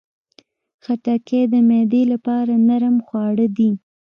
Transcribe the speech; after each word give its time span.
خټکی 0.83 1.41
د 1.53 1.53
معدې 1.67 2.03
لپاره 2.13 2.53
نرم 2.67 2.95
خواړه 3.07 3.47
دي. 3.57 3.71